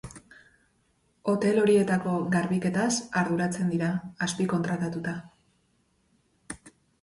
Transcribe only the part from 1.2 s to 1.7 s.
Hotel